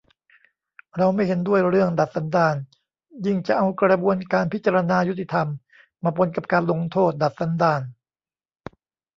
[0.97, 2.55] เราไม่เห็นด้วยเรื่อง "ดัดสันดาน"
[3.25, 4.15] ยิ่งจะเอา กระบวน
[4.53, 5.47] พิจารณายุติธรรม
[6.03, 7.81] มาปนกับ การลงโทษ "ดัดสันดาน"